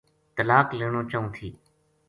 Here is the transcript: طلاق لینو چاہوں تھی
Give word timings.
طلاق 0.37 0.67
لینو 0.79 1.01
چاہوں 1.11 1.29
تھی 1.35 1.47